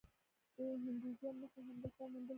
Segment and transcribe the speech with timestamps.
[0.55, 2.29] د هندویزم نښې هم دلته موندل شوي